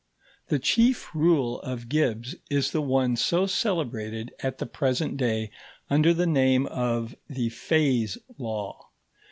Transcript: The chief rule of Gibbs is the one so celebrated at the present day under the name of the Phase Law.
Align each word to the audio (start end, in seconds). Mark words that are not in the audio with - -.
The 0.47 0.57
chief 0.57 1.13
rule 1.13 1.59
of 1.61 1.87
Gibbs 1.87 2.33
is 2.49 2.71
the 2.71 2.81
one 2.81 3.15
so 3.15 3.45
celebrated 3.45 4.31
at 4.39 4.57
the 4.57 4.65
present 4.65 5.15
day 5.15 5.51
under 5.91 6.11
the 6.11 6.25
name 6.25 6.65
of 6.65 7.15
the 7.29 7.49
Phase 7.49 8.17
Law. 8.39 8.89